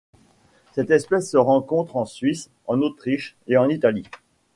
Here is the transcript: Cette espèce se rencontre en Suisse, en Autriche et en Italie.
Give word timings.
Cette 0.73 0.89
espèce 0.89 1.29
se 1.29 1.37
rencontre 1.37 1.95
en 1.95 2.05
Suisse, 2.05 2.49
en 2.65 2.81
Autriche 2.81 3.35
et 3.47 3.57
en 3.57 3.69
Italie. 3.69 4.07